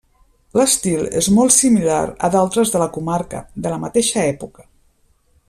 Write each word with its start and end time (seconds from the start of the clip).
L'estil 0.59 1.03
és 1.19 1.27
molt 1.39 1.53
similar 1.55 1.99
a 2.27 2.31
d'altres 2.37 2.73
de 2.77 2.81
la 2.85 2.89
comarca, 2.97 3.43
de 3.67 3.75
la 3.75 3.79
mateixa 3.85 4.25
època. 4.35 4.69